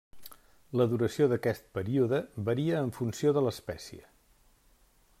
[0.79, 4.09] La duració d'aquest període varia en funció de l'espècie.